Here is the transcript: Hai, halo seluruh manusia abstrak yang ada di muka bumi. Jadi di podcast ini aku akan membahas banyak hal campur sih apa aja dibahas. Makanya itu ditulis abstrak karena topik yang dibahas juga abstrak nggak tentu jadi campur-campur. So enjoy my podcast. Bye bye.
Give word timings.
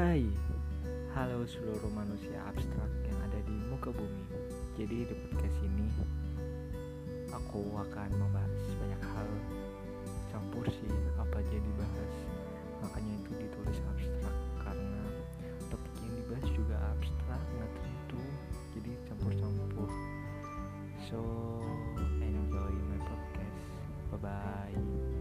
Hai, 0.00 0.24
halo 1.12 1.44
seluruh 1.44 1.92
manusia 1.92 2.40
abstrak 2.48 2.88
yang 3.04 3.20
ada 3.20 3.36
di 3.44 3.52
muka 3.68 3.92
bumi. 3.92 4.24
Jadi 4.80 5.04
di 5.04 5.12
podcast 5.12 5.60
ini 5.60 5.92
aku 7.28 7.68
akan 7.76 8.08
membahas 8.16 8.64
banyak 8.80 8.96
hal 8.96 9.28
campur 10.32 10.64
sih 10.72 10.88
apa 11.20 11.44
aja 11.44 11.52
dibahas. 11.52 12.14
Makanya 12.80 13.12
itu 13.12 13.44
ditulis 13.44 13.76
abstrak 13.92 14.36
karena 14.64 15.04
topik 15.68 15.92
yang 16.00 16.16
dibahas 16.16 16.48
juga 16.48 16.80
abstrak 16.96 17.42
nggak 17.60 17.72
tentu 17.84 18.22
jadi 18.72 18.90
campur-campur. 19.04 19.90
So 21.12 21.20
enjoy 22.24 22.72
my 22.88 22.98
podcast. 23.04 23.68
Bye 24.08 24.20
bye. 24.24 25.19